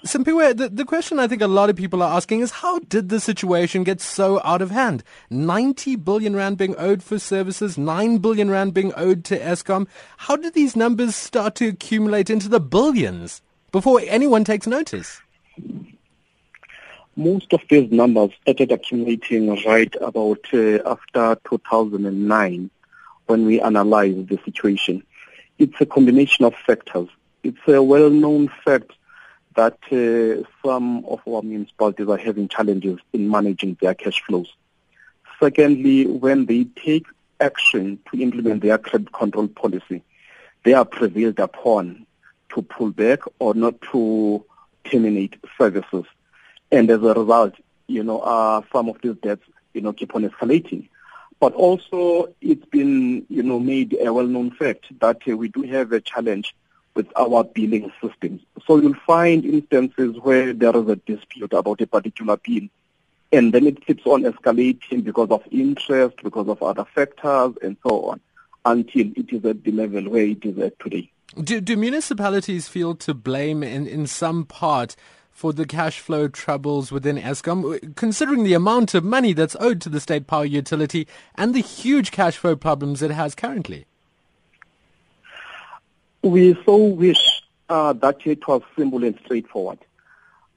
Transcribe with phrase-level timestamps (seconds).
[0.00, 3.08] Simphiwe, the, the question I think a lot of people are asking is how did
[3.08, 5.02] the situation get so out of hand?
[5.30, 9.86] 90 billion rand being owed for services, 9 billion rand being owed to Eskom.
[10.16, 15.20] How did these numbers start to accumulate into the billions before anyone takes notice?
[17.16, 22.70] Most of these numbers started accumulating right about uh, after 2009
[23.26, 25.02] when we analyzed the situation.
[25.58, 27.08] It's a combination of factors.
[27.42, 28.92] It's a well-known fact
[29.56, 34.52] that uh, some of our municipalities are having challenges in managing their cash flows.
[35.40, 37.06] Secondly, when they take
[37.40, 40.02] action to implement their credit control policy,
[40.64, 42.06] they are prevailed upon
[42.54, 44.44] to pull back or not to
[44.84, 46.04] terminate services.
[46.70, 47.54] And as a result,
[47.86, 50.88] you know, uh, some of these debts, you know, keep on escalating.
[51.40, 55.92] But also, it's been, you know, made a well-known fact that uh, we do have
[55.92, 56.54] a challenge
[56.94, 58.42] with our billing systems.
[58.66, 62.68] So you'll find instances where there is a dispute about a particular bill,
[63.32, 68.02] and then it keeps on escalating because of interest, because of other factors, and so
[68.06, 68.20] on,
[68.64, 71.10] until it is at the level where it is at today.
[71.42, 74.94] Do, do municipalities feel to blame in, in some part
[75.32, 79.88] for the cash flow troubles within Eskom, considering the amount of money that's owed to
[79.88, 83.84] the state power utility and the huge cash flow problems it has currently?
[86.24, 89.78] We so wish uh, that it was simple and straightforward.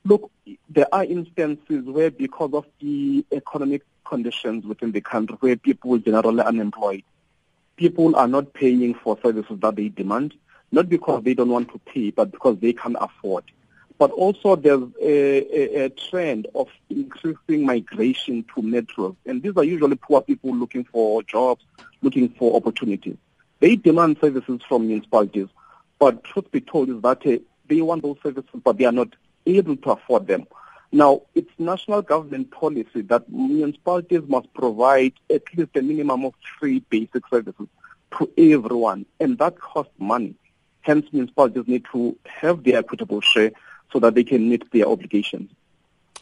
[0.06, 0.32] Look,
[0.70, 6.00] there are instances where because of the economic conditions within the country where people are
[6.00, 7.04] generally unemployed,
[7.76, 10.36] people are not paying for services that they demand,
[10.72, 13.44] not because they don't want to pay, but because they can't afford.
[13.98, 19.18] But also there's a, a, a trend of increasing migration to metros.
[19.26, 21.66] And these are usually poor people looking for jobs,
[22.02, 23.18] looking for opportunities.
[23.60, 25.48] They demand services from municipalities,
[26.00, 29.16] but truth be told is that uh, they want those services, but they are not
[29.45, 30.48] able to afford them.
[30.92, 36.80] Now, it's national government policy that municipalities must provide at least a minimum of three
[36.89, 37.67] basic services
[38.17, 40.36] to everyone, and that costs money.
[40.82, 43.52] Hence, municipalities need to have the equitable share
[43.92, 45.52] so that they can meet their obligations.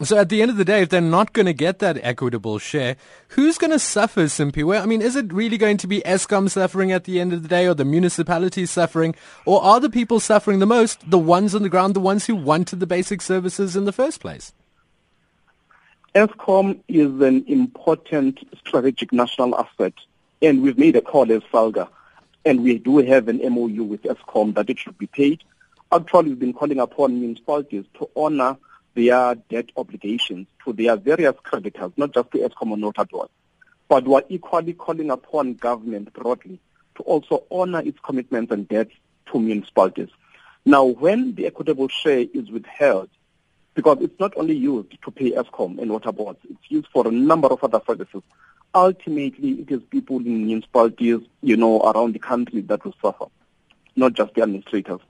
[0.02, 2.58] So at the end of the day, if they're not going to get that equitable
[2.58, 2.96] share,
[3.28, 4.78] who's going to suffer, Simphiwe?
[4.78, 7.48] I mean, is it really going to be Eskom suffering at the end of the
[7.48, 9.14] day or the municipalities suffering?
[9.46, 12.36] Or are the people suffering the most the ones on the ground, the ones who
[12.36, 14.52] wanted the basic services in the first place?
[16.14, 19.94] Eskom is an important strategic national asset,
[20.42, 21.88] and we've made a call as SALGA,
[22.44, 25.42] and we do have an MOU with Eskom that it should be paid.
[25.90, 28.58] Actually, we've been calling upon municipalities to honor
[28.96, 33.28] their debt obligations to their various creditors, not just to Eskom or Notadol.
[33.88, 36.58] But we're equally calling upon government broadly
[36.96, 38.94] to also honor its commitments and debts
[39.30, 40.08] to municipalities.
[40.64, 43.10] Now, when the equitable share is withheld,
[43.74, 47.10] because it's not only used to pay Eskom and water boards, it's used for a
[47.12, 48.22] number of other services.
[48.74, 53.26] Ultimately, it is people in municipalities, you know, around the country that will suffer,
[53.94, 55.00] not just the administrators.